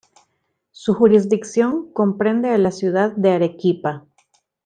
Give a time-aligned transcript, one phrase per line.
[0.71, 4.03] Su jurisdicción comprende a la ciudad de Arequipa.